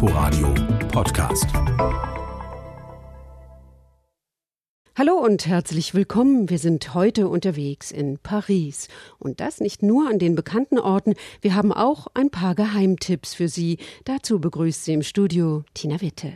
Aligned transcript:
Inforadio 0.00 0.54
Podcast. 0.92 1.46
Hallo 4.96 5.14
und 5.14 5.44
herzlich 5.44 5.92
willkommen. 5.92 6.48
Wir 6.48 6.60
sind 6.60 6.94
heute 6.94 7.26
unterwegs 7.26 7.90
in 7.90 8.16
Paris. 8.20 8.86
Und 9.18 9.40
das 9.40 9.58
nicht 9.58 9.82
nur 9.82 10.08
an 10.08 10.20
den 10.20 10.36
bekannten 10.36 10.78
Orten, 10.78 11.14
wir 11.40 11.56
haben 11.56 11.72
auch 11.72 12.06
ein 12.14 12.30
paar 12.30 12.54
Geheimtipps 12.54 13.34
für 13.34 13.48
Sie. 13.48 13.78
Dazu 14.04 14.38
begrüßt 14.38 14.84
sie 14.84 14.92
im 14.92 15.02
Studio 15.02 15.64
Tina 15.74 16.00
Witte. 16.00 16.34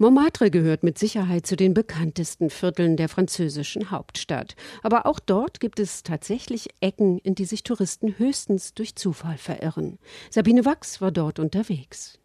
Montmartre 0.00 0.52
gehört 0.52 0.84
mit 0.84 0.96
Sicherheit 0.96 1.44
zu 1.44 1.56
den 1.56 1.74
bekanntesten 1.74 2.50
Vierteln 2.50 2.96
der 2.96 3.08
französischen 3.08 3.90
Hauptstadt. 3.90 4.54
Aber 4.84 5.06
auch 5.06 5.18
dort 5.18 5.58
gibt 5.58 5.80
es 5.80 6.04
tatsächlich 6.04 6.68
Ecken, 6.80 7.18
in 7.18 7.34
die 7.34 7.46
sich 7.46 7.64
Touristen 7.64 8.16
höchstens 8.16 8.74
durch 8.74 8.94
Zufall 8.94 9.38
verirren. 9.38 9.98
Sabine 10.30 10.64
Wachs 10.64 11.00
war 11.00 11.10
dort 11.10 11.40
unterwegs. 11.40 12.20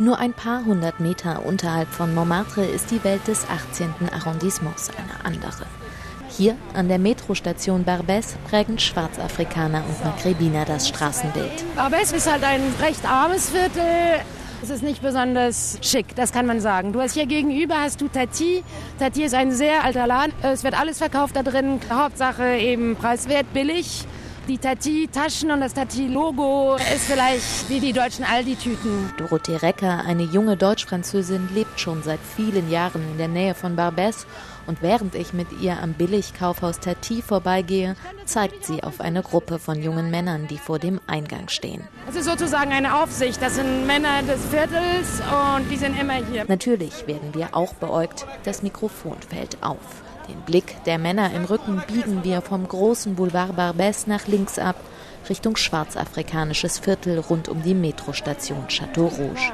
Nur 0.00 0.20
ein 0.20 0.32
paar 0.32 0.64
hundert 0.64 1.00
Meter 1.00 1.44
unterhalb 1.44 1.88
von 1.88 2.14
Montmartre 2.14 2.64
ist 2.64 2.92
die 2.92 3.02
Welt 3.02 3.26
des 3.26 3.44
18. 3.48 3.92
Arrondissements 4.12 4.90
eine 4.90 5.26
andere. 5.26 5.66
Hier 6.28 6.54
an 6.72 6.86
der 6.86 7.00
Metrostation 7.00 7.84
Barbès 7.84 8.36
prägen 8.48 8.78
Schwarzafrikaner 8.78 9.82
und 9.84 10.04
Maghrebiner 10.04 10.64
das 10.64 10.86
Straßenbild. 10.86 11.64
Barbès 11.76 12.14
ist 12.14 12.30
halt 12.30 12.44
ein 12.44 12.60
recht 12.80 13.04
armes 13.10 13.50
Viertel, 13.50 14.20
es 14.62 14.70
ist 14.70 14.84
nicht 14.84 15.02
besonders 15.02 15.78
schick, 15.82 16.14
das 16.14 16.30
kann 16.30 16.46
man 16.46 16.60
sagen. 16.60 16.92
Du 16.92 17.00
hast 17.00 17.14
hier 17.14 17.26
gegenüber 17.26 17.80
hast 17.80 18.00
du 18.00 18.06
Tati. 18.06 18.62
Tati 19.00 19.24
ist 19.24 19.34
ein 19.34 19.50
sehr 19.50 19.82
alter 19.82 20.06
Laden. 20.06 20.32
Es 20.42 20.62
wird 20.62 20.78
alles 20.78 20.98
verkauft 20.98 21.34
da 21.34 21.42
drin. 21.42 21.80
Hauptsache 21.90 22.56
eben 22.56 22.94
preiswert, 22.94 23.52
billig. 23.52 24.06
Die 24.48 24.56
Tati-Taschen 24.56 25.50
und 25.50 25.60
das 25.60 25.74
Tati-Logo 25.74 26.76
ist 26.76 27.04
vielleicht 27.04 27.68
wie 27.68 27.80
die 27.80 27.92
deutschen 27.92 28.24
Aldi-Tüten. 28.24 29.12
Dorothee 29.18 29.56
Recker, 29.56 30.06
eine 30.06 30.22
junge 30.22 30.56
Deutsch-Französin, 30.56 31.50
lebt 31.54 31.78
schon 31.78 32.02
seit 32.02 32.18
vielen 32.18 32.70
Jahren 32.70 33.02
in 33.10 33.18
der 33.18 33.28
Nähe 33.28 33.54
von 33.54 33.76
Barbès 33.76 34.24
und 34.66 34.80
während 34.80 35.14
ich 35.14 35.34
mit 35.34 35.48
ihr 35.60 35.78
am 35.82 35.92
Billigkaufhaus 35.92 36.80
Tati 36.80 37.20
vorbeigehe, 37.20 37.94
zeigt 38.24 38.64
sie 38.64 38.82
auf 38.82 39.02
eine 39.02 39.22
Gruppe 39.22 39.58
von 39.58 39.82
jungen 39.82 40.10
Männern, 40.10 40.46
die 40.46 40.56
vor 40.56 40.78
dem 40.78 40.98
Eingang 41.06 41.48
stehen. 41.48 41.82
Es 42.08 42.16
ist 42.16 42.24
sozusagen 42.24 42.72
eine 42.72 43.02
Aufsicht. 43.02 43.42
Das 43.42 43.56
sind 43.56 43.86
Männer 43.86 44.22
des 44.22 44.42
Viertels 44.46 45.20
und 45.56 45.70
die 45.70 45.76
sind 45.76 46.00
immer 46.00 46.24
hier. 46.24 46.46
Natürlich 46.48 47.06
werden 47.06 47.34
wir 47.34 47.54
auch 47.54 47.74
beäugt. 47.74 48.26
Das 48.44 48.62
Mikrofon 48.62 49.18
fällt 49.28 49.62
auf. 49.62 50.07
Den 50.28 50.40
Blick 50.42 50.82
der 50.84 50.98
Männer 50.98 51.32
im 51.32 51.44
Rücken 51.44 51.82
biegen 51.86 52.22
wir 52.22 52.42
vom 52.42 52.68
großen 52.68 53.14
Boulevard 53.14 53.56
Barbès 53.58 54.06
nach 54.06 54.26
links 54.26 54.58
ab, 54.58 54.76
Richtung 55.28 55.56
schwarzafrikanisches 55.56 56.78
Viertel 56.78 57.18
rund 57.18 57.48
um 57.48 57.62
die 57.62 57.74
Metrostation 57.74 58.66
Château 58.68 59.08
Rouge. 59.08 59.52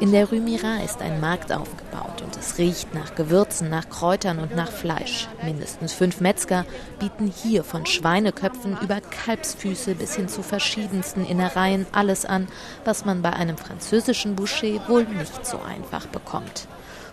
In 0.00 0.12
der 0.12 0.30
Rue 0.30 0.40
Mira 0.40 0.78
ist 0.82 1.02
ein 1.02 1.20
Markt 1.20 1.52
aufgebaut 1.52 2.22
und 2.24 2.34
es 2.38 2.56
riecht 2.56 2.94
nach 2.94 3.14
Gewürzen, 3.16 3.68
nach 3.68 3.90
Kräutern 3.90 4.38
und 4.38 4.56
nach 4.56 4.72
Fleisch. 4.72 5.28
Mindestens 5.44 5.92
fünf 5.92 6.22
Metzger 6.22 6.64
bieten 6.98 7.26
hier 7.26 7.64
von 7.64 7.84
Schweineköpfen 7.84 8.78
über 8.80 9.02
Kalbsfüße 9.02 9.94
bis 9.94 10.16
hin 10.16 10.28
zu 10.28 10.42
verschiedensten 10.42 11.26
Innereien 11.26 11.86
alles 11.92 12.24
an, 12.24 12.48
was 12.86 13.04
man 13.04 13.20
bei 13.20 13.34
einem 13.34 13.58
französischen 13.58 14.36
Boucher 14.36 14.88
wohl 14.88 15.04
nicht 15.04 15.44
so 15.44 15.60
einfach 15.60 16.06
bekommt. 16.06 16.66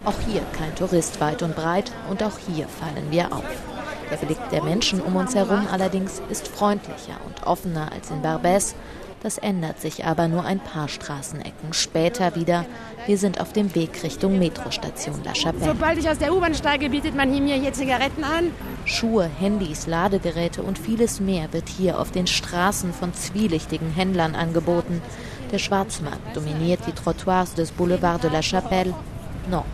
Auch 0.05 0.19
hier 0.27 0.41
kein 0.53 0.75
Tourist 0.75 1.19
weit 1.19 1.41
und 1.41 1.55
breit 1.55 1.91
und 2.09 2.23
auch 2.23 2.37
hier 2.37 2.67
fallen 2.67 3.11
wir 3.11 3.33
auf. 3.33 3.43
Der 4.09 4.17
Blick 4.17 4.37
der 4.51 4.63
Menschen 4.63 5.01
um 5.01 5.15
uns 5.15 5.35
herum 5.35 5.67
allerdings 5.71 6.21
ist 6.29 6.47
freundlicher 6.47 7.19
und 7.25 7.45
offener 7.45 7.91
als 7.91 8.09
in 8.09 8.21
Barbès, 8.21 8.73
das 9.23 9.39
ändert 9.39 9.81
sich 9.81 10.05
aber 10.05 10.27
nur 10.27 10.45
ein 10.45 10.59
paar 10.59 10.87
Straßenecken 10.87 11.73
später 11.73 12.35
wieder. 12.35 12.65
Wir 13.07 13.17
sind 13.17 13.41
auf 13.41 13.51
dem 13.51 13.73
Weg 13.73 14.03
Richtung 14.03 14.37
Metrostation 14.37 15.23
La 15.23 15.33
Chapelle. 15.33 15.65
Sobald 15.65 15.97
ich 15.97 16.07
aus 16.07 16.19
der 16.19 16.33
U-Bahn 16.33 16.53
steige, 16.53 16.89
bietet 16.89 17.15
man 17.15 17.31
mir 17.31 17.55
hier 17.55 17.73
Zigaretten 17.73 18.23
an. 18.23 18.51
Schuhe, 18.85 19.25
Handys, 19.39 19.87
Ladegeräte 19.87 20.61
und 20.61 20.77
vieles 20.77 21.19
mehr 21.19 21.51
wird 21.51 21.67
hier 21.67 21.99
auf 21.99 22.11
den 22.11 22.27
Straßen 22.27 22.93
von 22.93 23.13
zwielichtigen 23.13 23.91
Händlern 23.91 24.35
angeboten. 24.35 25.01
Der 25.51 25.57
Schwarzmarkt 25.57 26.35
dominiert 26.35 26.81
die 26.85 26.91
Trottoirs 26.91 27.55
des 27.55 27.71
Boulevard 27.71 28.23
de 28.23 28.31
la 28.31 28.41
Chapelle 28.41 28.93
noch. 29.49 29.65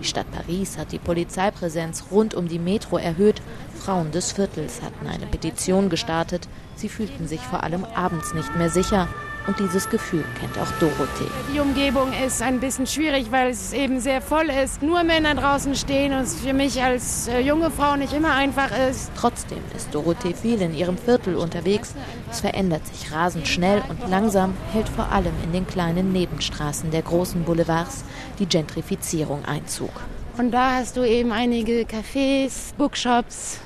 Die 0.00 0.06
Stadt 0.06 0.30
Paris 0.32 0.78
hat 0.78 0.92
die 0.92 0.98
Polizeipräsenz 0.98 2.04
rund 2.10 2.34
um 2.34 2.48
die 2.48 2.58
Metro 2.58 2.96
erhöht. 2.96 3.42
Frauen 3.78 4.10
des 4.12 4.32
Viertels 4.32 4.80
hatten 4.80 5.06
eine 5.06 5.26
Petition 5.26 5.90
gestartet. 5.90 6.48
Sie 6.74 6.88
fühlten 6.88 7.28
sich 7.28 7.40
vor 7.40 7.62
allem 7.62 7.84
abends 7.84 8.32
nicht 8.32 8.56
mehr 8.56 8.70
sicher. 8.70 9.08
Und 9.46 9.58
dieses 9.58 9.88
Gefühl 9.88 10.24
kennt 10.38 10.58
auch 10.58 10.70
Dorothee. 10.78 11.30
Die 11.52 11.60
Umgebung 11.60 12.12
ist 12.26 12.42
ein 12.42 12.60
bisschen 12.60 12.86
schwierig, 12.86 13.32
weil 13.32 13.50
es 13.50 13.72
eben 13.72 13.98
sehr 13.98 14.20
voll 14.20 14.50
ist. 14.50 14.82
Nur 14.82 15.02
Männer 15.02 15.34
draußen 15.34 15.74
stehen 15.74 16.12
und 16.12 16.20
es 16.20 16.40
für 16.40 16.52
mich 16.52 16.82
als 16.82 17.26
äh, 17.28 17.40
junge 17.40 17.70
Frau 17.70 17.96
nicht 17.96 18.12
immer 18.12 18.34
einfach 18.34 18.70
ist. 18.90 19.10
Trotzdem 19.16 19.58
ist 19.74 19.94
Dorothee 19.94 20.34
viel 20.34 20.60
in 20.60 20.74
ihrem 20.74 20.98
Viertel 20.98 21.36
unterwegs. 21.36 21.94
Es 22.30 22.40
verändert 22.40 22.86
sich 22.86 23.12
rasend 23.12 23.48
schnell 23.48 23.82
und 23.88 24.08
langsam 24.10 24.54
hält 24.72 24.88
vor 24.88 25.10
allem 25.10 25.32
in 25.42 25.52
den 25.52 25.66
kleinen 25.66 26.12
Nebenstraßen 26.12 26.90
der 26.90 27.02
großen 27.02 27.44
Boulevards 27.44 28.04
die 28.38 28.46
Gentrifizierung 28.46 29.44
Einzug. 29.46 29.90
Und 30.36 30.52
da 30.52 30.76
hast 30.76 30.96
du 30.96 31.02
eben 31.02 31.32
einige 31.32 31.82
Cafés, 31.82 32.74
Bookshops 32.76 33.58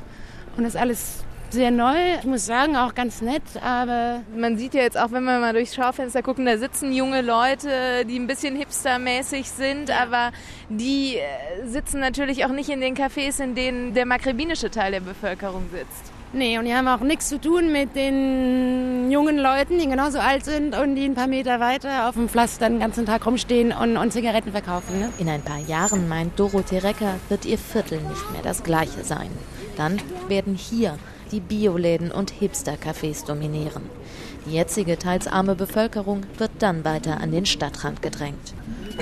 und 0.56 0.65
das 0.65 0.77
alles 0.77 1.24
sehr 1.54 1.70
neu. 1.70 1.97
Ich 2.19 2.25
muss 2.25 2.44
sagen, 2.44 2.76
auch 2.76 2.94
ganz 2.94 3.22
nett, 3.22 3.42
aber. 3.62 4.20
Man 4.37 4.59
sieht 4.59 4.75
ja 4.75 4.82
jetzt 4.82 4.98
auch, 4.98 5.12
wenn 5.12 5.25
wir 5.25 5.38
mal 5.38 5.53
durchs 5.53 5.75
Schaufenster 5.75 6.22
gucken, 6.22 6.44
da 6.44 6.59
sitzen 6.59 6.92
junge 6.92 7.22
Leute, 7.22 8.04
die 8.06 8.19
ein 8.19 8.26
bisschen 8.26 8.56
hipstermäßig 8.56 9.48
sind, 9.48 9.88
ja. 9.88 10.03
aber 10.03 10.32
die 10.69 11.16
äh, 11.16 11.66
sitzen 11.66 12.00
natürlich 12.00 12.44
auch 12.44 12.50
nicht 12.50 12.69
in 12.69 12.81
den 12.81 12.94
Cafés, 12.94 13.43
in 13.43 13.54
denen 13.54 13.94
der 13.94 14.04
makrebinische 14.04 14.70
Teil 14.70 14.93
der 14.93 15.00
Bevölkerung 15.00 15.64
sitzt. 15.72 16.12
Nee, 16.37 16.59
und 16.59 16.64
die 16.64 16.75
haben 16.75 16.88
auch 16.88 16.98
nichts 16.98 17.28
zu 17.28 17.41
tun 17.41 17.70
mit 17.70 17.94
den 17.94 19.09
jungen 19.09 19.38
Leuten, 19.38 19.78
die 19.78 19.87
genauso 19.87 20.19
alt 20.19 20.44
sind 20.44 20.76
und 20.76 20.97
die 20.97 21.04
ein 21.04 21.14
paar 21.14 21.28
Meter 21.28 21.60
weiter 21.60 22.09
auf 22.09 22.16
dem 22.16 22.28
Pflaster 22.28 22.69
den 22.69 22.81
ganzen 22.81 23.06
Tag 23.06 23.25
rumstehen 23.25 23.72
und, 23.72 23.97
und 23.97 24.12
Zigaretten 24.12 24.50
verkaufen. 24.50 24.98
Ne? 24.98 25.10
In 25.19 25.28
ein 25.28 25.43
paar 25.43 25.60
Jahren, 25.60 26.09
meint 26.09 26.37
Dorothee 26.37 26.78
Recker, 26.78 27.14
wird 27.28 27.44
ihr 27.44 27.56
Viertel 27.56 28.00
nicht 28.00 28.32
mehr 28.32 28.43
das 28.43 28.64
gleiche 28.64 29.04
sein. 29.04 29.31
Dann 29.76 30.00
werden 30.26 30.56
hier 30.56 30.98
die 31.34 31.41
Bioläden 31.41 32.12
und 32.12 32.33
Hipster-Cafés 32.33 33.27
dominieren. 33.27 33.83
Die 34.47 34.53
jetzige 34.53 34.97
teils 34.99 35.27
arme 35.27 35.56
Bevölkerung 35.56 36.21
wird 36.39 36.53
dann 36.61 36.84
weiter 36.84 37.21
an 37.21 37.33
den 37.33 37.45
Stadtrand 37.45 38.03
gedrängt. 38.03 38.55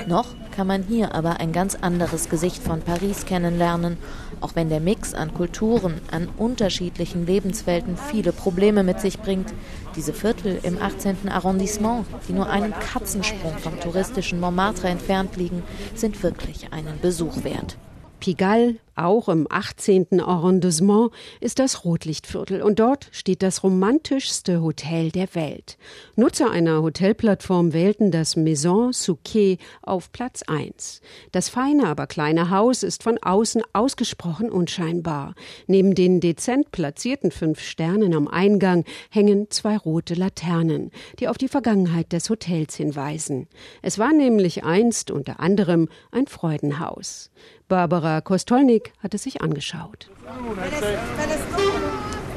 Noch 0.07 0.29
kann 0.55 0.65
man 0.65 0.81
hier 0.81 1.13
aber 1.13 1.39
ein 1.39 1.51
ganz 1.51 1.75
anderes 1.75 2.29
Gesicht 2.29 2.63
von 2.63 2.81
Paris 2.81 3.27
kennenlernen, 3.27 3.97
auch 4.41 4.55
wenn 4.55 4.69
der 4.69 4.79
Mix 4.79 5.13
an 5.13 5.35
Kulturen, 5.35 6.01
an 6.09 6.27
unterschiedlichen 6.37 7.27
Lebenswelten 7.27 7.97
viele 7.97 8.31
Probleme 8.31 8.81
mit 8.81 8.99
sich 8.99 9.19
bringt. 9.19 9.53
Diese 9.95 10.13
Viertel 10.13 10.59
im 10.63 10.81
18. 10.81 11.29
Arrondissement, 11.29 12.07
die 12.27 12.33
nur 12.33 12.49
einen 12.49 12.73
Katzensprung 12.73 13.59
vom 13.59 13.79
touristischen 13.79 14.39
Montmartre 14.39 14.87
entfernt 14.87 15.35
liegen, 15.35 15.61
sind 15.93 16.23
wirklich 16.23 16.73
einen 16.73 16.99
Besuch 16.99 17.43
wert. 17.43 17.77
Pigalle, 18.19 18.77
auch 18.95 19.29
im 19.29 19.47
18. 19.49 20.19
Arrondissement, 20.19 21.11
ist 21.39 21.59
das 21.59 21.83
Rotlichtviertel 21.85 22.61
und 22.61 22.79
dort 22.79 23.07
steht 23.11 23.43
das 23.43 23.63
romantischste 23.63 24.61
Hotel 24.61 25.11
der 25.11 25.33
Welt. 25.35 25.77
Nutzer 26.15 26.51
einer 26.51 26.81
Hotelplattform 26.81 27.73
wählten 27.73 28.11
das 28.11 28.35
Maison 28.35 28.93
Souquet 28.93 29.57
auf 29.81 30.11
Platz 30.11 30.43
1. 30.47 31.01
Das 31.31 31.49
feine, 31.49 31.87
aber 31.87 32.07
kleine 32.07 32.49
Haus 32.49 32.83
ist 32.83 33.03
von 33.03 33.17
außen 33.17 33.63
ausgesprochen 33.73 34.49
unscheinbar. 34.49 35.35
Neben 35.67 35.95
den 35.95 36.19
dezent 36.19 36.71
platzierten 36.71 37.31
fünf 37.31 37.61
Sternen 37.61 38.13
am 38.13 38.27
Eingang 38.27 38.85
hängen 39.09 39.49
zwei 39.49 39.77
rote 39.77 40.13
Laternen, 40.13 40.91
die 41.19 41.27
auf 41.27 41.37
die 41.37 41.47
Vergangenheit 41.47 42.11
des 42.11 42.29
Hotels 42.29 42.75
hinweisen. 42.75 43.47
Es 43.81 43.99
war 43.99 44.13
nämlich 44.13 44.63
einst 44.63 45.11
unter 45.11 45.39
anderem 45.39 45.89
ein 46.11 46.27
Freudenhaus. 46.27 47.31
Barbara 47.69 48.21
Kostolnik 48.21 48.82
hat 49.01 49.13
es 49.13 49.23
sich 49.23 49.41
angeschaut. 49.41 50.09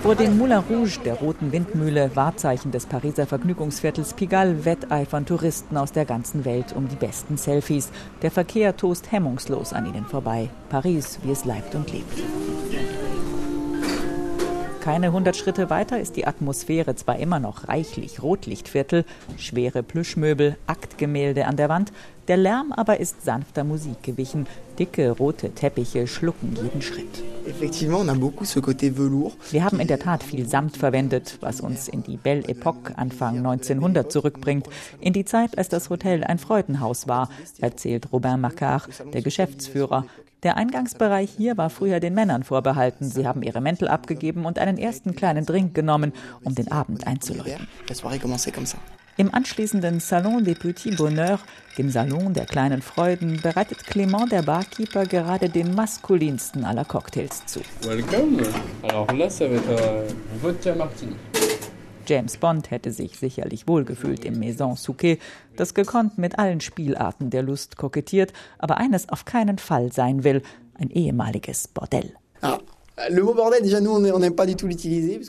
Vor 0.02 0.14
dem 0.14 0.38
Moulin 0.38 0.58
Rouge, 0.58 0.98
der 1.04 1.14
roten 1.14 1.52
Windmühle, 1.52 2.14
Wahrzeichen 2.14 2.70
des 2.70 2.86
Pariser 2.86 3.26
Vergnügungsviertels 3.26 4.14
Pigalle, 4.14 4.64
wetteifern 4.64 5.26
Touristen 5.26 5.76
aus 5.76 5.92
der 5.92 6.04
ganzen 6.04 6.44
Welt 6.44 6.74
um 6.76 6.88
die 6.88 6.96
besten 6.96 7.36
Selfies. 7.36 7.90
Der 8.22 8.30
Verkehr 8.30 8.76
tost 8.76 9.10
hemmungslos 9.10 9.72
an 9.72 9.86
ihnen 9.86 10.04
vorbei. 10.04 10.48
Paris, 10.68 11.18
wie 11.22 11.32
es 11.32 11.44
leibt 11.44 11.74
und 11.74 11.92
lebt. 11.92 12.22
Keine 14.86 15.06
100 15.08 15.36
Schritte 15.36 15.68
weiter 15.68 15.98
ist 15.98 16.14
die 16.14 16.28
Atmosphäre 16.28 16.94
zwar 16.94 17.18
immer 17.18 17.40
noch 17.40 17.66
reichlich 17.66 18.22
Rotlichtviertel, 18.22 19.04
schwere 19.36 19.82
Plüschmöbel, 19.82 20.56
Aktgemälde 20.68 21.46
an 21.46 21.56
der 21.56 21.68
Wand, 21.68 21.92
Der 22.28 22.36
Lärm 22.36 22.72
aber 22.72 23.00
ist 23.00 23.24
sanfter 23.24 23.64
Musik 23.64 24.02
gewichen. 24.04 24.46
Dicke 24.78 25.10
rote 25.10 25.50
Teppiche 25.50 26.06
schlucken 26.06 26.56
jeden 26.60 26.82
Schritt. 26.82 27.22
Wir 29.50 29.64
haben 29.64 29.80
in 29.80 29.88
der 29.88 29.98
Tat 29.98 30.22
viel 30.22 30.48
Samt 30.48 30.76
verwendet, 30.76 31.38
was 31.40 31.60
uns 31.60 31.88
in 31.88 32.02
die 32.02 32.16
Belle 32.16 32.46
Epoque 32.48 32.96
Anfang 32.96 33.38
1900 33.38 34.10
zurückbringt, 34.10 34.68
in 35.00 35.12
die 35.12 35.24
Zeit, 35.24 35.58
als 35.58 35.68
das 35.68 35.90
Hotel 35.90 36.22
ein 36.22 36.38
Freudenhaus 36.38 37.08
war, 37.08 37.28
erzählt 37.60 38.12
Robin 38.12 38.40
Macquart, 38.40 38.88
der 39.12 39.22
Geschäftsführer. 39.22 40.04
Der 40.42 40.56
Eingangsbereich 40.56 41.30
hier 41.34 41.56
war 41.56 41.70
früher 41.70 41.98
den 41.98 42.14
Männern 42.14 42.42
vorbehalten. 42.42 43.08
Sie 43.10 43.26
haben 43.26 43.42
ihre 43.42 43.60
Mäntel 43.60 43.88
abgegeben 43.88 44.44
und 44.44 44.58
einen 44.58 44.76
ersten 44.76 45.14
kleinen 45.16 45.46
Drink 45.46 45.74
genommen, 45.74 46.12
um 46.44 46.54
den 46.54 46.70
Abend 46.70 47.06
einzuläuten. 47.06 47.66
Im 49.18 49.32
anschließenden 49.32 49.98
Salon 49.98 50.44
des 50.44 50.58
Petits 50.58 50.96
Bonheurs, 50.98 51.40
dem 51.78 51.88
Salon 51.88 52.34
der 52.34 52.44
kleinen 52.44 52.82
Freuden, 52.82 53.40
bereitet 53.40 53.78
Clément, 53.78 54.28
der 54.28 54.42
Barkeeper, 54.42 55.06
gerade 55.06 55.48
den 55.48 55.74
maskulinsten 55.74 56.66
aller 56.66 56.84
Cocktails 56.84 57.46
zu. 57.46 57.60
Welcome. 57.82 58.42
Alors 58.82 59.10
là, 59.12 59.30
ça 59.30 59.48
va 59.48 59.54
être 59.54 60.04
vodka 60.42 60.74
martini. 60.74 61.16
James 62.06 62.36
Bond 62.36 62.70
hätte 62.70 62.92
sich 62.92 63.18
sicherlich 63.18 63.68
wohlgefühlt 63.68 64.24
im 64.24 64.38
Maison 64.38 64.76
Souquet, 64.76 65.18
das 65.56 65.74
gekonnt 65.74 66.18
mit 66.18 66.38
allen 66.38 66.60
Spielarten 66.60 67.30
der 67.30 67.42
Lust 67.42 67.76
kokettiert, 67.76 68.32
aber 68.58 68.76
eines 68.78 69.08
auf 69.08 69.24
keinen 69.24 69.58
Fall 69.58 69.92
sein 69.92 70.24
will, 70.24 70.42
ein 70.74 70.90
ehemaliges 70.90 71.68
Bordell. 71.68 72.14
Ah. 72.42 72.58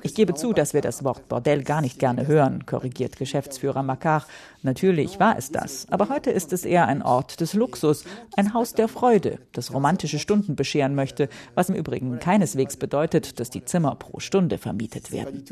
Ich 0.03 0.15
gebe 0.15 0.33
zu, 0.35 0.53
dass 0.53 0.73
wir 0.73 0.79
das 0.79 1.03
Wort 1.03 1.27
Bordell 1.27 1.63
gar 1.63 1.81
nicht 1.81 1.99
gerne 1.99 2.25
hören, 2.25 2.65
korrigiert 2.65 3.17
Geschäftsführer 3.17 3.83
Makar. 3.83 4.25
Natürlich 4.63 5.19
war 5.19 5.37
es 5.37 5.51
das, 5.51 5.85
aber 5.89 6.07
heute 6.07 6.31
ist 6.31 6.53
es 6.53 6.63
eher 6.63 6.87
ein 6.87 7.01
Ort 7.01 7.41
des 7.41 7.53
Luxus, 7.53 8.05
ein 8.37 8.53
Haus 8.53 8.73
der 8.73 8.87
Freude, 8.87 9.39
das 9.51 9.73
romantische 9.73 10.17
Stunden 10.17 10.55
bescheren 10.55 10.95
möchte, 10.95 11.27
was 11.55 11.67
im 11.67 11.75
Übrigen 11.75 12.19
keineswegs 12.19 12.77
bedeutet, 12.77 13.39
dass 13.39 13.49
die 13.49 13.65
Zimmer 13.65 13.95
pro 13.95 14.21
Stunde 14.21 14.57
vermietet 14.57 15.11
werden. 15.11 15.43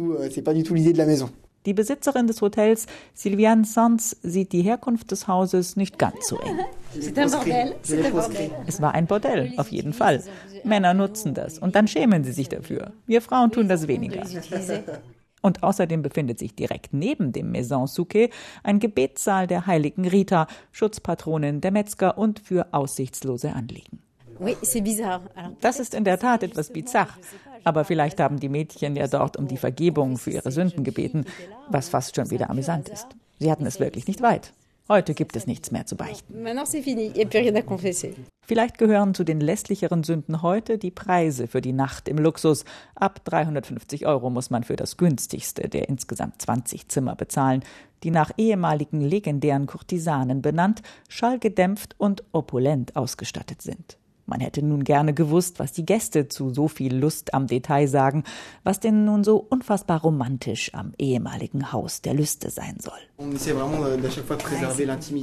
Die 1.66 1.74
Besitzerin 1.74 2.28
des 2.28 2.42
Hotels, 2.42 2.86
Sylviane 3.14 3.66
Sanz, 3.66 4.16
sieht 4.22 4.52
die 4.52 4.62
Herkunft 4.62 5.12
des 5.12 5.28
Hauses 5.28 5.76
nicht 5.76 5.98
ganz 5.98 6.28
so 6.28 6.38
eng. 6.40 6.60
Es 8.68 8.82
war 8.82 8.94
ein 8.94 9.08
Bordell, 9.08 9.54
auf 9.58 9.70
jeden 9.70 9.94
Fall. 9.94 10.24
Männer 10.64 10.94
nutzen 10.94 11.34
das 11.34 11.60
und 11.60 11.76
dann 11.76 11.88
schämen 11.88 12.24
sie 12.24 12.32
sich 12.32 12.50
dafür. 12.50 12.94
Wir 13.08 13.22
Frauen 13.22 13.52
tun 13.52 13.68
das 13.68 13.88
weniger. 13.88 14.24
Und 15.42 15.62
außerdem 15.62 16.02
befindet 16.02 16.40
sich 16.40 16.56
direkt 16.56 16.94
neben 16.94 17.32
dem 17.32 17.52
Maison 17.52 17.86
Souquet 17.86 18.32
ein 18.64 18.80
Gebetssaal 18.80 19.46
der 19.46 19.68
heiligen 19.68 20.08
Rita, 20.08 20.48
Schutzpatronin 20.72 21.62
der 21.62 21.72
Metzger 21.72 22.18
und 22.18 22.40
für 22.40 22.74
aussichtslose 22.74 23.54
Anliegen. 23.54 24.05
Das 25.62 25.80
ist 25.80 25.94
in 25.94 26.04
der 26.04 26.20
Tat 26.20 26.44
etwas 26.44 26.72
bizarr. 26.72 27.10
Aber 27.64 27.86
vielleicht 27.86 28.20
haben 28.20 28.40
die 28.40 28.50
Mädchen 28.50 28.96
ja 28.96 29.08
dort 29.08 29.38
um 29.38 29.48
die 29.48 29.58
Vergebung 29.58 30.18
für 30.18 30.32
ihre 30.32 30.52
Sünden 30.52 30.84
gebeten, 30.84 31.26
was 31.70 31.90
fast 31.90 32.16
schon 32.16 32.30
wieder 32.30 32.50
amüsant 32.50 32.90
ist. 32.90 33.08
Sie 33.40 33.52
hatten 33.52 33.66
es 33.66 33.80
wirklich 33.80 34.08
nicht 34.08 34.22
weit. 34.22 34.54
Heute 34.88 35.16
gibt 35.16 35.36
es 35.36 35.48
nichts 35.48 35.72
mehr 35.72 35.88
zu 35.88 35.96
beichten. 35.96 36.44
Vielleicht 38.46 38.78
gehören 38.78 39.16
zu 39.16 39.24
den 39.24 39.40
lässlicheren 39.42 40.04
Sünden 40.04 40.44
heute 40.44 40.78
die 40.78 40.92
Preise 40.92 41.48
für 41.48 41.62
die 41.62 41.74
Nacht 41.74 42.08
im 42.08 42.20
Luxus. 42.20 42.66
Ab 42.94 43.26
350 43.26 44.06
Euro 44.06 44.30
muss 44.30 44.52
man 44.52 44.64
für 44.64 44.76
das 44.76 44.98
günstigste 44.98 45.68
der 45.70 45.90
insgesamt 45.90 46.40
20 46.40 46.88
Zimmer 46.88 47.16
bezahlen, 47.16 47.64
die 48.04 48.12
nach 48.12 48.32
ehemaligen 48.38 49.02
legendären 49.02 49.66
Kurtisanen 49.66 50.44
benannt, 50.44 50.84
schallgedämpft 51.10 51.96
und 51.98 52.24
opulent 52.32 52.96
ausgestattet 52.96 53.64
sind. 53.64 53.98
Man 54.28 54.40
hätte 54.40 54.64
nun 54.64 54.84
gerne 54.84 55.14
gewusst, 55.14 55.60
was 55.60 55.72
die 55.72 55.86
Gäste 55.86 56.28
zu 56.28 56.52
so 56.52 56.68
viel 56.68 56.96
Lust 56.96 57.34
am 57.36 57.46
Detail 57.46 57.88
sagen, 57.88 58.24
was 58.64 58.80
denn 58.80 59.06
nun 59.06 59.24
so 59.24 59.38
unfassbar 59.38 60.02
romantisch 60.02 60.74
am 60.74 60.94
ehemaligen 60.98 61.72
Haus 61.72 62.02
der 62.02 62.16
Lüste 62.16 62.50
sein 62.50 62.78
soll. 62.80 62.94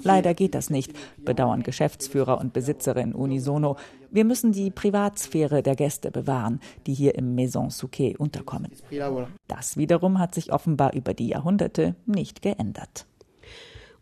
Leider 0.05 0.35
geht 0.35 0.55
das 0.55 0.71
nicht, 0.71 0.93
bedauern 1.25 1.65
Geschäftsführer 1.65 2.39
und 2.39 2.53
Besitzerin 2.53 3.13
unisono. 3.13 3.77
Wir 4.11 4.25
müssen 4.25 4.53
die 4.53 4.71
Privatsphäre 4.71 5.63
der 5.63 5.75
Gäste 5.75 6.11
bewahren, 6.11 6.61
die 6.87 6.95
hier 6.95 7.17
im 7.17 7.35
Maison 7.35 7.71
Souquet 7.71 8.17
unterkommen. 8.19 8.71
Das 9.49 9.77
wiederum 9.77 10.21
hat 10.21 10.35
sich 10.35 10.53
offenbar 10.53 10.95
über 10.95 11.13
die 11.13 11.29
Jahrhunderte 11.29 11.97
nicht 12.07 12.41
geändert. 12.41 13.07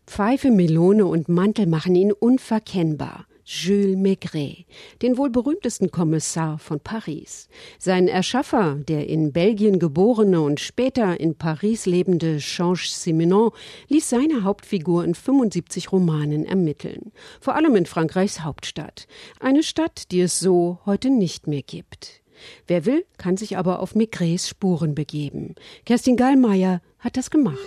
Pfeife, 0.05 0.51
Melone 0.51 1.05
und 1.05 1.29
Mantel 1.29 1.67
machen 1.67 1.95
ihn 1.95 2.11
unverkennbar. 2.11 3.25
Jules 3.53 3.97
Maigret, 3.97 4.65
den 5.01 5.17
wohl 5.17 5.29
berühmtesten 5.29 5.91
Kommissar 5.91 6.57
von 6.57 6.79
Paris. 6.79 7.49
Sein 7.79 8.07
Erschaffer, 8.07 8.75
der 8.75 9.09
in 9.09 9.33
Belgien 9.33 9.77
geborene 9.77 10.39
und 10.39 10.61
später 10.61 11.19
in 11.19 11.35
Paris 11.35 11.85
lebende 11.85 12.37
Georges 12.39 13.03
Simenon, 13.03 13.51
ließ 13.89 14.09
seine 14.09 14.45
Hauptfigur 14.45 15.03
in 15.03 15.15
75 15.15 15.91
Romanen 15.91 16.45
ermitteln. 16.45 17.11
Vor 17.41 17.55
allem 17.55 17.75
in 17.75 17.85
Frankreichs 17.85 18.41
Hauptstadt. 18.41 19.05
Eine 19.41 19.63
Stadt, 19.63 20.11
die 20.11 20.21
es 20.21 20.39
so 20.39 20.79
heute 20.85 21.09
nicht 21.09 21.47
mehr 21.47 21.63
gibt. 21.63 22.21
Wer 22.67 22.85
will, 22.85 23.05
kann 23.17 23.35
sich 23.35 23.57
aber 23.57 23.81
auf 23.81 23.95
Maigrets 23.95 24.47
Spuren 24.47 24.95
begeben. 24.95 25.55
Kerstin 25.85 26.15
Gallmeier 26.15 26.81
hat 26.99 27.17
das 27.17 27.29
gemacht. 27.29 27.59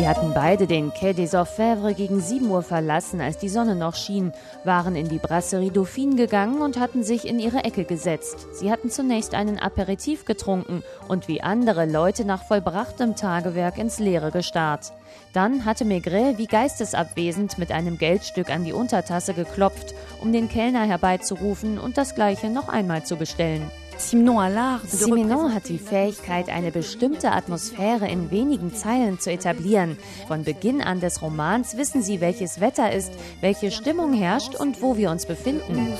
Sie 0.00 0.08
hatten 0.08 0.32
beide 0.32 0.66
den 0.66 0.94
Quai 0.94 1.12
des 1.12 1.34
Orfèvres 1.34 1.92
gegen 1.92 2.22
7 2.22 2.48
Uhr 2.48 2.62
verlassen, 2.62 3.20
als 3.20 3.36
die 3.36 3.50
Sonne 3.50 3.74
noch 3.74 3.94
schien, 3.94 4.32
waren 4.64 4.96
in 4.96 5.10
die 5.10 5.18
Brasserie 5.18 5.70
Dauphine 5.70 6.16
gegangen 6.16 6.62
und 6.62 6.80
hatten 6.80 7.02
sich 7.02 7.28
in 7.28 7.38
ihre 7.38 7.64
Ecke 7.64 7.84
gesetzt. 7.84 8.48
Sie 8.54 8.72
hatten 8.72 8.88
zunächst 8.88 9.34
einen 9.34 9.58
Aperitif 9.58 10.24
getrunken 10.24 10.82
und 11.08 11.28
wie 11.28 11.42
andere 11.42 11.84
Leute 11.84 12.24
nach 12.24 12.44
vollbrachtem 12.44 13.14
Tagewerk 13.14 13.76
ins 13.76 13.98
Leere 13.98 14.30
gestarrt. 14.30 14.94
Dann 15.34 15.66
hatte 15.66 15.84
Maigret 15.84 16.38
wie 16.38 16.46
geistesabwesend 16.46 17.58
mit 17.58 17.70
einem 17.70 17.98
Geldstück 17.98 18.48
an 18.48 18.64
die 18.64 18.72
Untertasse 18.72 19.34
geklopft, 19.34 19.94
um 20.22 20.32
den 20.32 20.48
Kellner 20.48 20.84
herbeizurufen 20.86 21.78
und 21.78 21.98
das 21.98 22.14
gleiche 22.14 22.48
noch 22.48 22.70
einmal 22.70 23.04
zu 23.04 23.16
bestellen. 23.16 23.70
Simenon 24.00 25.54
hat 25.54 25.68
die 25.68 25.78
Fähigkeit, 25.78 26.48
eine 26.48 26.70
bestimmte 26.70 27.32
Atmosphäre 27.32 28.08
in 28.08 28.30
wenigen 28.30 28.74
Zeilen 28.74 29.20
zu 29.20 29.30
etablieren. 29.30 29.98
Von 30.26 30.42
Beginn 30.42 30.80
an 30.80 31.00
des 31.00 31.20
Romans 31.20 31.76
wissen 31.76 32.02
sie, 32.02 32.22
welches 32.22 32.60
Wetter 32.60 32.92
ist, 32.92 33.12
welche 33.42 33.70
Stimmung 33.70 34.14
herrscht 34.14 34.54
und 34.54 34.80
wo 34.80 34.96
wir 34.96 35.10
uns 35.10 35.26
befinden. 35.26 35.92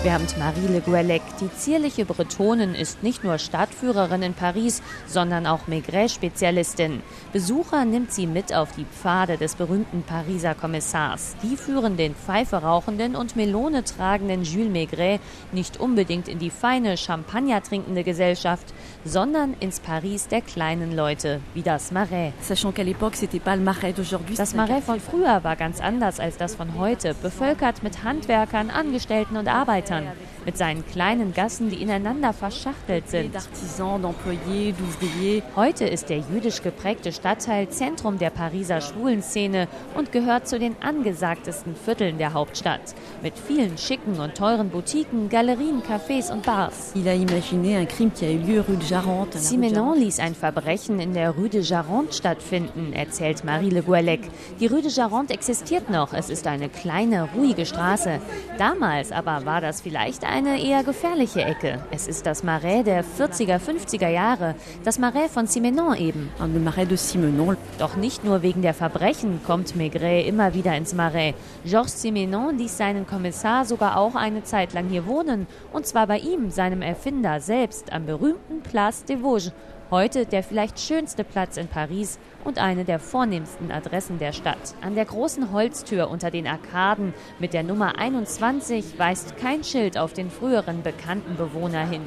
Schwärmt 0.00 0.38
Marie 0.38 0.72
Le 0.72 0.80
Guellec. 0.80 1.20
Die 1.40 1.52
zierliche 1.54 2.06
Bretonin 2.06 2.74
ist 2.74 3.02
nicht 3.02 3.22
nur 3.22 3.36
Stadtführerin 3.36 4.22
in 4.22 4.34
Paris, 4.34 4.82
sondern 5.06 5.46
auch 5.46 5.66
Maigret-Spezialistin. 5.66 7.02
Besucher 7.32 7.84
nimmt 7.84 8.12
sie 8.12 8.26
mit 8.26 8.54
auf 8.54 8.72
die 8.72 8.86
Pfade 8.86 9.36
des 9.36 9.56
berühmten 9.56 10.02
Pariser 10.04 10.54
Kommissars. 10.54 11.36
Die 11.42 11.56
führen 11.56 11.98
den 11.98 12.14
Pfeife 12.14 12.56
rauchenden 12.56 13.14
und 13.14 13.36
Melone 13.36 13.84
tragenden 13.84 14.42
Jules 14.42 14.72
Maigret 14.72 15.20
nicht 15.52 15.78
unbedingt 15.78 16.26
in 16.26 16.38
die 16.38 16.50
feine 16.50 16.96
Champagner 17.10 17.60
trinkende 17.60 18.04
Gesellschaft, 18.04 18.72
sondern 19.04 19.54
ins 19.58 19.80
Paris 19.80 20.28
der 20.28 20.42
kleinen 20.42 20.94
Leute, 20.94 21.40
wie 21.54 21.62
das 21.62 21.90
Marais. 21.90 22.32
Das 22.48 22.62
Marais 24.54 24.84
von 24.84 25.00
früher 25.00 25.42
war 25.42 25.56
ganz 25.56 25.80
anders 25.80 26.20
als 26.20 26.36
das 26.36 26.54
von 26.54 26.78
heute, 26.78 27.14
bevölkert 27.14 27.82
mit 27.82 28.04
Handwerkern, 28.04 28.70
Angestellten 28.70 29.36
und 29.36 29.48
Arbeitern 29.48 30.06
mit 30.44 30.56
seinen 30.56 30.86
kleinen 30.86 31.34
Gassen, 31.34 31.70
die 31.70 31.82
ineinander 31.82 32.32
verschachtelt 32.32 33.08
sind. 33.08 33.36
Heute 35.56 35.84
ist 35.84 36.08
der 36.08 36.18
jüdisch 36.18 36.62
geprägte 36.62 37.12
Stadtteil 37.12 37.68
Zentrum 37.68 38.18
der 38.18 38.30
Pariser 38.30 38.80
Schwulenszene 38.80 39.68
und 39.94 40.12
gehört 40.12 40.48
zu 40.48 40.58
den 40.58 40.76
angesagtesten 40.80 41.74
Vierteln 41.74 42.18
der 42.18 42.32
Hauptstadt. 42.32 42.94
Mit 43.22 43.34
vielen 43.38 43.76
schicken 43.78 44.18
und 44.20 44.34
teuren 44.34 44.70
Boutiquen, 44.70 45.28
Galerien, 45.28 45.82
Cafés 45.82 46.32
und 46.32 46.44
Bars. 46.44 46.92
Simenon 49.38 49.98
ließ 49.98 50.18
ein 50.20 50.34
Verbrechen 50.34 51.00
in 51.00 51.14
der 51.14 51.30
Rue 51.30 51.48
de 51.48 51.62
Jarente 51.62 52.14
stattfinden, 52.14 52.92
erzählt 52.92 53.44
Marie 53.44 53.70
Le 53.70 53.82
Guellec. 53.82 54.20
Die 54.58 54.66
Rue 54.66 54.82
de 54.82 54.90
Jarente 54.90 55.34
existiert 55.34 55.90
noch. 55.90 56.12
Es 56.12 56.30
ist 56.30 56.46
eine 56.46 56.68
kleine, 56.68 57.28
ruhige 57.34 57.66
Straße. 57.66 58.20
Damals 58.58 59.12
aber 59.12 59.44
war 59.44 59.60
das 59.60 59.80
vielleicht 59.80 60.24
eine 60.30 60.62
eher 60.62 60.84
gefährliche 60.84 61.42
Ecke. 61.42 61.84
Es 61.90 62.08
ist 62.08 62.24
das 62.24 62.42
Marais 62.42 62.84
der 62.84 63.04
40er, 63.04 63.58
50er 63.58 64.08
Jahre, 64.08 64.54
das 64.84 64.98
Marais 64.98 65.30
von 65.30 65.46
Simenon 65.46 65.96
eben. 65.96 66.30
Doch 67.78 67.96
nicht 67.96 68.24
nur 68.24 68.42
wegen 68.42 68.62
der 68.62 68.74
Verbrechen 68.74 69.40
kommt 69.46 69.76
Maigret 69.76 70.26
immer 70.26 70.54
wieder 70.54 70.76
ins 70.76 70.94
Marais. 70.94 71.34
Georges 71.64 72.00
Simenon 72.00 72.56
ließ 72.56 72.78
seinen 72.78 73.06
Kommissar 73.06 73.64
sogar 73.64 73.96
auch 73.96 74.14
eine 74.14 74.44
Zeit 74.44 74.72
lang 74.72 74.88
hier 74.88 75.06
wohnen, 75.06 75.46
und 75.72 75.86
zwar 75.86 76.06
bei 76.06 76.18
ihm, 76.18 76.50
seinem 76.50 76.82
Erfinder 76.82 77.40
selbst, 77.40 77.92
am 77.92 78.06
berühmten 78.06 78.60
Place 78.62 79.04
des 79.04 79.20
Vosges 79.20 79.52
Heute 79.90 80.24
der 80.24 80.44
vielleicht 80.44 80.78
schönste 80.78 81.24
Platz 81.24 81.56
in 81.56 81.66
Paris 81.66 82.20
und 82.44 82.58
eine 82.58 82.84
der 82.84 83.00
vornehmsten 83.00 83.72
Adressen 83.72 84.20
der 84.20 84.32
Stadt. 84.32 84.74
An 84.82 84.94
der 84.94 85.04
großen 85.04 85.50
Holztür 85.50 86.10
unter 86.10 86.30
den 86.30 86.46
Arkaden 86.46 87.12
mit 87.40 87.54
der 87.54 87.64
Nummer 87.64 87.98
21 87.98 89.00
weist 89.00 89.36
kein 89.36 89.64
Schild 89.64 89.98
auf 89.98 90.12
den 90.12 90.30
früheren 90.30 90.84
bekannten 90.84 91.34
Bewohner 91.36 91.84
hin. 91.88 92.02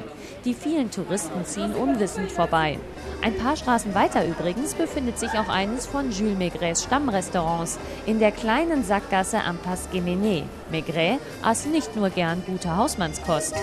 Die 0.46 0.54
vielen 0.54 0.90
Touristen 0.90 1.44
ziehen 1.44 1.74
unwissend 1.74 2.32
vorbei. 2.32 2.78
Ein 3.20 3.36
paar 3.36 3.56
Straßen 3.56 3.94
weiter 3.94 4.26
übrigens 4.26 4.72
befindet 4.74 5.18
sich 5.18 5.32
auch 5.32 5.50
eines 5.50 5.84
von 5.84 6.10
Jules 6.10 6.38
Maigres 6.38 6.84
Stammrestaurants 6.84 7.78
in 8.06 8.18
der 8.18 8.32
kleinen 8.32 8.82
Sackgasse 8.82 9.42
am 9.42 9.58
Pas 9.58 9.90
Guéméné. 9.92 10.44
Maigret 10.70 11.18
aß 11.42 11.66
nicht 11.66 11.96
nur 11.96 12.08
gern 12.08 12.42
gute 12.46 12.74
Hausmannskost. 12.78 13.54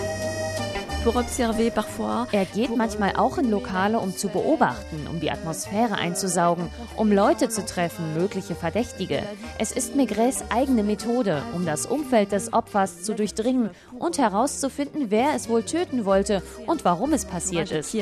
Er 2.30 2.44
geht 2.44 2.76
manchmal 2.76 3.16
auch 3.16 3.36
in 3.36 3.50
Lokale, 3.50 3.98
um 3.98 4.16
zu 4.16 4.28
beobachten, 4.28 5.08
um 5.10 5.18
die 5.18 5.32
Atmosphäre 5.32 5.96
einzusaugen, 5.96 6.68
um 6.96 7.10
Leute 7.10 7.48
zu 7.48 7.66
treffen, 7.66 8.14
mögliche 8.14 8.54
Verdächtige. 8.54 9.24
Es 9.58 9.72
ist 9.72 9.96
Maigres 9.96 10.44
eigene 10.50 10.84
Methode, 10.84 11.42
um 11.54 11.66
das 11.66 11.86
Umfeld 11.86 12.30
des 12.30 12.52
Opfers 12.52 13.02
zu 13.02 13.16
durchdringen 13.16 13.70
und 13.98 14.18
herauszufinden, 14.18 15.06
wer 15.10 15.34
es 15.34 15.48
wohl 15.48 15.64
töten 15.64 16.04
wollte 16.04 16.40
und 16.66 16.84
warum 16.84 17.12
es 17.12 17.24
passiert 17.24 17.72
ist. 17.72 17.92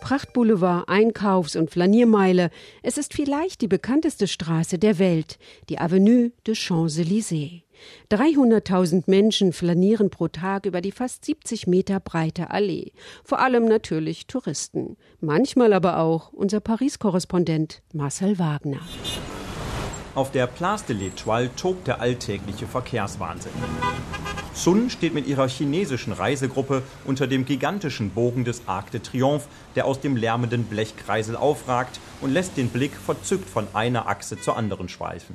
Prachtboulevard, 0.00 0.88
Einkaufs- 0.88 1.56
und 1.56 1.70
Flaniermeile. 1.70 2.50
Es 2.82 2.98
ist 2.98 3.14
vielleicht 3.14 3.62
die 3.62 3.68
bekannteste 3.68 4.26
Straße 4.26 4.78
der 4.78 4.98
Welt, 4.98 5.38
die 5.68 5.78
Avenue 5.78 6.32
de 6.46 6.54
Champs-Élysées. 6.54 7.63
300.000 8.10 9.04
Menschen 9.06 9.52
flanieren 9.52 10.10
pro 10.10 10.28
Tag 10.28 10.66
über 10.66 10.80
die 10.80 10.92
fast 10.92 11.24
70 11.24 11.66
Meter 11.66 12.00
breite 12.00 12.50
Allee. 12.50 12.92
Vor 13.24 13.40
allem 13.40 13.66
natürlich 13.66 14.26
Touristen. 14.26 14.96
Manchmal 15.20 15.72
aber 15.72 15.98
auch 15.98 16.32
unser 16.32 16.60
Paris-Korrespondent 16.60 17.82
Marcel 17.92 18.38
Wagner. 18.38 18.80
Auf 20.14 20.30
der 20.30 20.46
Place 20.46 20.84
de 20.84 20.96
l'Étoile 20.96 21.50
tobt 21.56 21.88
der 21.88 22.00
alltägliche 22.00 22.66
Verkehrswahnsinn. 22.66 23.52
Sun 24.54 24.88
steht 24.88 25.14
mit 25.14 25.26
ihrer 25.26 25.48
chinesischen 25.48 26.12
Reisegruppe 26.12 26.84
unter 27.04 27.26
dem 27.26 27.44
gigantischen 27.44 28.10
Bogen 28.10 28.44
des 28.44 28.62
Arc 28.66 28.92
de 28.92 29.00
Triomphe, 29.00 29.48
der 29.74 29.84
aus 29.84 30.00
dem 30.00 30.16
lärmenden 30.16 30.64
Blechkreisel 30.64 31.34
aufragt 31.34 31.98
und 32.20 32.32
lässt 32.32 32.56
den 32.56 32.68
Blick 32.68 32.92
verzückt 32.94 33.50
von 33.50 33.66
einer 33.74 34.06
Achse 34.06 34.40
zur 34.40 34.56
anderen 34.56 34.88
schweifen. 34.88 35.34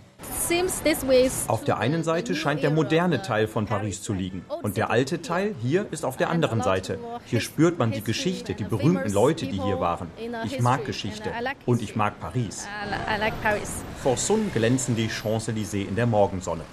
Auf 1.47 1.65
der 1.65 1.77
einen 1.79 2.03
Seite 2.03 2.33
scheint 2.33 2.63
der 2.63 2.71
moderne 2.71 3.21
Teil 3.21 3.47
von 3.47 3.65
Paris 3.65 4.01
zu 4.01 4.13
liegen 4.13 4.45
und 4.63 4.77
der 4.77 4.89
alte 4.89 5.21
Teil 5.21 5.53
hier 5.61 5.85
ist 5.91 6.05
auf 6.05 6.15
der 6.15 6.29
anderen 6.29 6.61
Seite. 6.61 6.97
Hier 7.25 7.41
spürt 7.41 7.77
man 7.77 7.91
die 7.91 8.01
Geschichte, 8.01 8.53
die 8.53 8.63
berühmten 8.63 9.11
Leute, 9.11 9.47
die 9.47 9.61
hier 9.61 9.81
waren. 9.81 10.07
Ich 10.45 10.61
mag 10.61 10.85
Geschichte 10.85 11.29
und 11.65 11.81
ich 11.81 11.95
mag 11.97 12.19
Paris. 12.21 12.67
Vor 14.01 14.15
Sun 14.15 14.49
glänzen 14.53 14.95
die 14.95 15.09
Champs-Élysées 15.09 15.87
in 15.87 15.95
der 15.95 16.05
Morgensonne. 16.07 16.63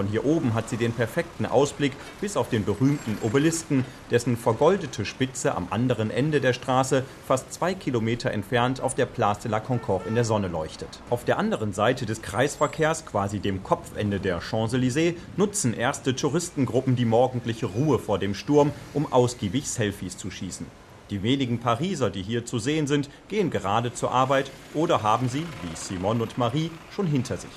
Von 0.00 0.08
hier 0.08 0.24
oben 0.24 0.54
hat 0.54 0.70
sie 0.70 0.78
den 0.78 0.94
perfekten 0.94 1.44
Ausblick 1.44 1.92
bis 2.22 2.38
auf 2.38 2.48
den 2.48 2.64
berühmten 2.64 3.18
Obelisken, 3.20 3.84
dessen 4.10 4.38
vergoldete 4.38 5.04
Spitze 5.04 5.54
am 5.54 5.66
anderen 5.68 6.10
Ende 6.10 6.40
der 6.40 6.54
Straße, 6.54 7.04
fast 7.28 7.52
zwei 7.52 7.74
Kilometer 7.74 8.30
entfernt, 8.30 8.80
auf 8.80 8.94
der 8.94 9.04
Place 9.04 9.40
de 9.40 9.50
la 9.50 9.60
Concorde 9.60 10.08
in 10.08 10.14
der 10.14 10.24
Sonne 10.24 10.48
leuchtet. 10.48 11.02
Auf 11.10 11.26
der 11.26 11.38
anderen 11.38 11.74
Seite 11.74 12.06
des 12.06 12.22
Kreisverkehrs, 12.22 13.04
quasi 13.04 13.40
dem 13.40 13.62
Kopfende 13.62 14.20
der 14.20 14.40
Champs-Élysées, 14.40 15.16
nutzen 15.36 15.74
erste 15.74 16.16
Touristengruppen 16.16 16.96
die 16.96 17.04
morgendliche 17.04 17.66
Ruhe 17.66 17.98
vor 17.98 18.18
dem 18.18 18.34
Sturm, 18.34 18.72
um 18.94 19.12
ausgiebig 19.12 19.68
Selfies 19.68 20.16
zu 20.16 20.30
schießen. 20.30 20.64
Die 21.10 21.24
wenigen 21.24 21.58
Pariser, 21.58 22.08
die 22.08 22.22
hier 22.22 22.46
zu 22.46 22.60
sehen 22.60 22.86
sind, 22.86 23.10
gehen 23.28 23.50
gerade 23.50 23.92
zur 23.92 24.12
Arbeit 24.12 24.50
oder 24.74 25.02
haben 25.02 25.28
sie, 25.28 25.44
wie 25.62 25.74
Simone 25.76 26.22
und 26.22 26.38
Marie, 26.38 26.70
schon 26.94 27.08
hinter 27.08 27.36
sich. 27.36 27.50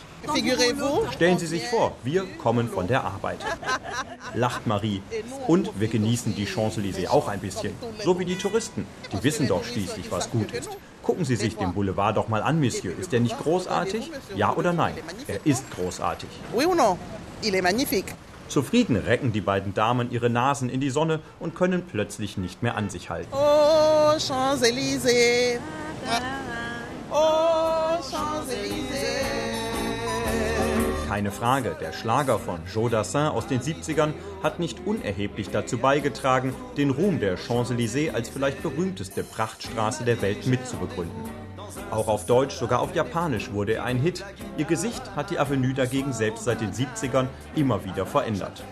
Stellen 1.11 1.37
Sie 1.37 1.45
sich 1.45 1.67
vor, 1.67 1.95
wir 2.03 2.25
kommen 2.41 2.69
von 2.69 2.87
der 2.87 3.03
Arbeit. 3.03 3.39
Lacht 4.33 4.65
Marie. 4.65 5.01
Und 5.47 5.79
wir 5.79 5.87
genießen 5.87 6.33
die 6.33 6.47
Champs-Élysées 6.47 7.09
auch 7.09 7.27
ein 7.27 7.39
bisschen. 7.39 7.73
So 8.03 8.17
wie 8.19 8.25
die 8.25 8.37
Touristen. 8.37 8.87
Die 9.11 9.23
wissen 9.23 9.47
doch 9.47 9.63
schließlich, 9.63 10.11
was 10.11 10.31
gut 10.31 10.51
ist. 10.51 10.69
Gucken 11.03 11.25
Sie 11.25 11.35
sich 11.35 11.57
den 11.57 11.73
Boulevard 11.73 12.17
doch 12.17 12.29
mal 12.29 12.41
an, 12.41 12.59
Monsieur. 12.59 12.97
Ist 12.97 13.11
der 13.11 13.19
nicht 13.19 13.37
großartig? 13.37 14.09
Ja 14.35 14.55
oder 14.55 14.73
nein? 14.73 14.95
Er 15.27 15.45
ist 15.45 15.69
großartig. 15.71 16.29
Zufrieden 18.53 18.97
recken 18.97 19.31
die 19.31 19.41
beiden 19.41 19.73
Damen 19.73 20.11
ihre 20.11 20.29
Nasen 20.29 20.69
in 20.69 20.79
die 20.79 20.91
Sonne 20.91 21.21
und 21.39 21.55
können 21.55 21.87
plötzlich 21.87 22.37
nicht 22.37 22.61
mehr 22.61 22.77
an 22.77 22.87
sich 22.87 23.09
halten. 23.09 23.31
Oh, 23.31 24.15
Champs-Élysées! 24.19 25.57
Oh, 27.11 27.97
Champs-Élysées! 27.97 29.23
Keine 31.09 31.31
Frage, 31.31 31.75
der 31.81 31.93
Schlager 31.93 32.37
von 32.37 32.59
Joe 32.71 32.91
Dassin 32.91 33.21
aus 33.21 33.47
den 33.47 33.59
70ern 33.59 34.13
hat 34.43 34.59
nicht 34.59 34.85
unerheblich 34.85 35.49
dazu 35.49 35.79
beigetragen, 35.79 36.53
den 36.77 36.91
Ruhm 36.91 37.19
der 37.19 37.39
Champs-Élysées 37.39 38.13
als 38.13 38.29
vielleicht 38.29 38.61
berühmteste 38.61 39.23
Prachtstraße 39.23 40.03
der 40.03 40.21
Welt 40.21 40.45
mitzubegründen. 40.45 41.23
Auch 41.91 42.07
auf 42.07 42.25
Deutsch, 42.25 42.55
sogar 42.55 42.79
auf 42.79 42.95
Japanisch 42.95 43.51
wurde 43.51 43.75
er 43.75 43.83
ein 43.83 43.99
Hit. 43.99 44.23
Ihr 44.57 44.65
Gesicht 44.65 45.15
hat 45.15 45.29
die 45.29 45.39
Avenue 45.39 45.73
dagegen 45.73 46.13
selbst 46.13 46.43
seit 46.43 46.61
den 46.61 46.71
70ern 46.71 47.27
immer 47.55 47.85
wieder 47.85 48.05
verändert. 48.05 48.63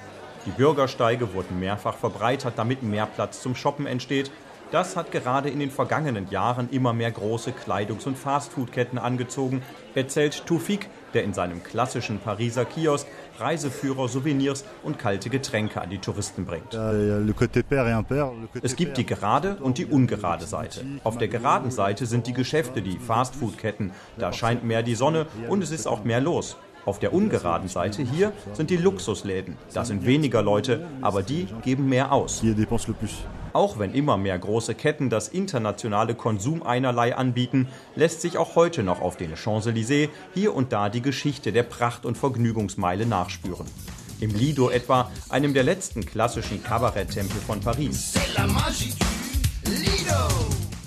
Die 0.46 0.52
Bürgersteige 0.52 1.34
wurden 1.34 1.60
mehrfach 1.60 1.96
verbreitert, 1.96 2.54
damit 2.58 2.82
mehr 2.82 3.06
Platz 3.06 3.42
zum 3.42 3.56
Shoppen 3.56 3.86
entsteht. 3.86 4.32
Das 4.72 4.96
hat 4.96 5.12
gerade 5.12 5.50
in 5.50 5.60
den 5.60 5.70
vergangenen 5.70 6.30
Jahren 6.30 6.70
immer 6.70 6.94
mehr 6.94 7.12
große 7.12 7.52
Kleidungs- 7.52 8.08
und 8.08 8.18
Fastfood-Ketten 8.18 8.98
angezogen, 8.98 9.62
erzählt 9.96 10.46
Tufik, 10.46 10.90
der 11.14 11.24
in 11.24 11.34
seinem 11.34 11.62
klassischen 11.62 12.20
Pariser 12.20 12.64
Kiosk 12.64 13.06
Reiseführer, 13.40 14.08
Souvenirs 14.08 14.66
und 14.84 15.00
kalte 15.00 15.30
Getränke 15.30 15.82
an 15.82 15.90
die 15.90 16.00
Touristen 16.00 16.46
bringt. 16.46 16.74
Es 18.62 18.76
gibt 18.76 18.98
die 18.98 19.06
gerade 19.06 19.56
und 19.58 19.78
die 19.78 19.86
ungerade 19.86 20.46
Seite. 20.46 20.86
Auf 21.04 21.18
der 21.18 21.28
geraden 21.28 21.72
Seite 21.72 22.06
sind 22.06 22.28
die 22.28 22.34
Geschäfte, 22.34 22.82
die 22.82 22.98
Fastfood-Ketten. 23.00 23.92
Da 24.18 24.34
scheint 24.34 24.64
mehr 24.64 24.84
die 24.84 24.96
Sonne 24.96 25.28
und 25.50 25.62
es 25.64 25.72
ist 25.72 25.88
auch 25.88 26.04
mehr 26.04 26.22
los. 26.22 26.58
Auf 26.86 26.98
der 26.98 27.14
ungeraden 27.14 27.68
Seite 27.68 28.02
hier 28.02 28.32
sind 28.54 28.72
die 28.72 28.78
Luxusläden. 28.78 29.56
Da 29.74 29.86
sind 29.86 30.06
weniger 30.06 30.42
Leute, 30.42 30.88
aber 31.02 31.22
die 31.22 31.48
geben 31.64 31.90
mehr 31.90 32.12
aus. 32.12 32.42
Auch 33.54 33.80
wenn 33.80 33.94
immer 33.94 34.18
mehr 34.18 34.40
große 34.40 34.76
Ketten 34.76 35.10
das 35.10 35.28
internationale 35.28 36.16
Konsum 36.16 36.64
einerlei 36.64 37.16
anbieten, 37.16 37.68
lässt 37.96 38.22
sich 38.22 38.38
auch 38.38 38.56
heute 38.56 38.84
noch 38.84 39.02
auf 39.02 39.18
den 39.18 39.36
Champs-Élysées 39.36 40.10
hier 40.34 40.56
und 40.56 40.72
da 40.72 40.90
die 40.90 41.02
Geschichte 41.02 41.52
der 41.52 41.64
Pracht- 41.64 42.06
und 42.06 42.18
Vergnügungsmeile 42.18 43.06
nachspüren. 43.06 43.68
Im 44.22 44.34
Lido 44.36 44.70
etwa, 44.70 45.10
einem 45.30 45.54
der 45.54 45.64
letzten 45.64 46.06
klassischen 46.06 46.64
Kabaretttempel 46.64 47.42
von 47.42 47.60
Paris. 47.60 48.14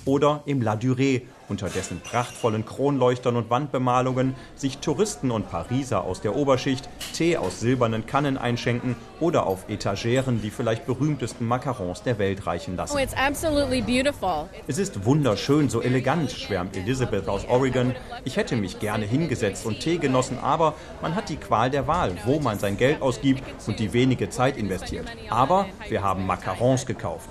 Oder 0.04 0.42
im 0.46 0.62
La 0.62 0.74
Durée, 0.74 1.22
unter 1.48 1.68
dessen 1.68 2.00
prachtvollen 2.00 2.64
Kronleuchtern 2.64 3.36
und 3.36 3.50
Wandbemalungen 3.50 4.34
sich 4.54 4.78
Touristen 4.78 5.30
und 5.30 5.50
Pariser 5.50 6.04
aus 6.04 6.20
der 6.20 6.36
Oberschicht 6.36 6.88
Tee 7.14 7.36
aus 7.36 7.60
silbernen 7.60 8.06
Kannen 8.06 8.38
einschenken 8.38 8.96
oder 9.20 9.46
auf 9.46 9.68
Etageren 9.68 10.42
die 10.42 10.50
vielleicht 10.50 10.86
berühmtesten 10.86 11.46
Macarons 11.46 12.02
der 12.02 12.18
Welt 12.18 12.46
reichen 12.46 12.76
lassen. 12.76 12.96
Oh, 12.96 14.46
es 14.66 14.78
ist 14.78 15.04
wunderschön, 15.04 15.68
so 15.68 15.80
elegant, 15.80 16.30
schwärmt 16.30 16.76
Elizabeth 16.76 17.28
aus 17.28 17.46
Oregon. 17.48 17.94
Ich 18.24 18.36
hätte 18.36 18.56
mich 18.56 18.80
gerne 18.80 19.04
hingesetzt 19.04 19.66
und 19.66 19.80
Tee 19.80 19.98
genossen, 19.98 20.38
aber 20.38 20.74
man 21.02 21.14
hat 21.14 21.28
die 21.28 21.36
Qual 21.36 21.70
der 21.70 21.86
Wahl, 21.86 22.12
wo 22.24 22.40
man 22.40 22.58
sein 22.58 22.76
Geld 22.76 23.02
ausgibt 23.02 23.42
und 23.66 23.78
die 23.78 23.92
wenige 23.92 24.30
Zeit 24.30 24.56
investiert. 24.56 25.06
Aber 25.30 25.66
wir 25.88 26.02
haben 26.02 26.26
Macarons 26.26 26.86
gekauft. 26.86 27.30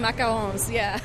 Macarons, 0.00 0.70
yeah. 0.70 0.96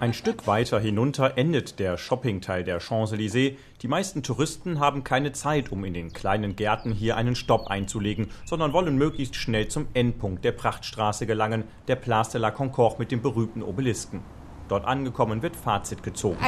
Ein 0.00 0.12
Stück 0.12 0.46
weiter 0.46 0.80
hinunter 0.80 1.36
endet 1.36 1.53
endet 1.54 1.78
der 1.78 1.96
Shoppingteil 1.96 2.64
der 2.64 2.80
Champs-Élysées. 2.80 3.54
Die 3.80 3.86
meisten 3.86 4.24
Touristen 4.24 4.80
haben 4.80 5.04
keine 5.04 5.30
Zeit, 5.30 5.70
um 5.70 5.84
in 5.84 5.94
den 5.94 6.12
kleinen 6.12 6.56
Gärten 6.56 6.90
hier 6.90 7.16
einen 7.16 7.36
Stopp 7.36 7.68
einzulegen, 7.68 8.28
sondern 8.44 8.72
wollen 8.72 8.96
möglichst 8.98 9.36
schnell 9.36 9.68
zum 9.68 9.86
Endpunkt 9.94 10.44
der 10.44 10.50
Prachtstraße 10.50 11.26
gelangen, 11.26 11.62
der 11.86 11.94
Place 11.94 12.30
de 12.30 12.40
la 12.40 12.50
Concorde 12.50 12.96
mit 12.98 13.12
dem 13.12 13.22
berühmten 13.22 13.62
Obelisken. 13.62 14.20
Dort 14.66 14.84
angekommen 14.84 15.42
wird 15.42 15.54
Fazit 15.54 16.02
gezogen. 16.02 16.38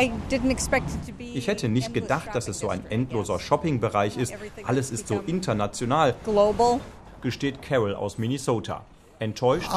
Ich 1.18 1.46
hätte 1.46 1.68
nicht 1.68 1.94
gedacht, 1.94 2.30
dass 2.34 2.48
es 2.48 2.58
so 2.58 2.68
ein 2.68 2.84
endloser 2.90 3.38
Shoppingbereich 3.38 4.16
ist. 4.16 4.34
Alles 4.64 4.90
ist 4.90 5.06
so 5.06 5.22
international, 5.24 6.16
gesteht 7.22 7.62
Carol 7.62 7.94
aus 7.94 8.18
Minnesota. 8.18 8.84
Enttäuscht? 9.18 9.68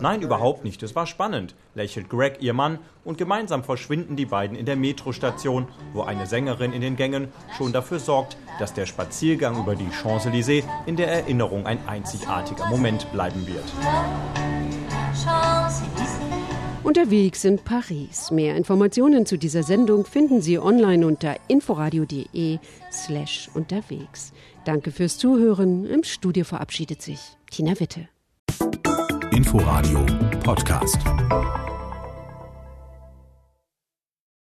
Nein, 0.00 0.22
überhaupt 0.22 0.64
nicht. 0.64 0.82
Es 0.82 0.94
war 0.96 1.06
spannend, 1.06 1.54
lächelt 1.74 2.08
Greg, 2.08 2.38
ihr 2.40 2.54
Mann, 2.54 2.78
und 3.04 3.18
gemeinsam 3.18 3.64
verschwinden 3.64 4.16
die 4.16 4.26
beiden 4.26 4.56
in 4.56 4.64
der 4.66 4.76
Metrostation, 4.76 5.68
wo 5.92 6.02
eine 6.02 6.26
Sängerin 6.26 6.72
in 6.72 6.80
den 6.80 6.96
Gängen 6.96 7.28
schon 7.56 7.72
dafür 7.72 7.98
sorgt, 7.98 8.36
dass 8.58 8.72
der 8.72 8.86
Spaziergang 8.86 9.58
über 9.58 9.74
die 9.74 9.88
Champs-Élysées 9.90 10.64
in 10.86 10.96
der 10.96 11.08
Erinnerung 11.08 11.66
ein 11.66 11.78
einzigartiger 11.86 12.66
Moment 12.66 13.10
bleiben 13.12 13.46
wird. 13.46 13.64
Unterwegs 16.84 17.44
in 17.44 17.58
Paris. 17.58 18.30
Mehr 18.30 18.56
Informationen 18.56 19.24
zu 19.24 19.38
dieser 19.38 19.62
Sendung 19.62 20.04
finden 20.04 20.42
Sie 20.42 20.58
online 20.58 21.06
unter 21.06 21.36
inforadio.de 21.48 22.58
slash 22.92 23.48
unterwegs. 23.54 24.32
Danke 24.64 24.90
fürs 24.90 25.18
Zuhören. 25.18 25.84
Im 25.84 26.02
Studio 26.04 26.44
verabschiedet 26.44 27.02
sich 27.02 27.20
Tina 27.50 27.78
Witte. 27.78 28.08
Inforadio 29.30 30.04
Podcast. 30.42 30.98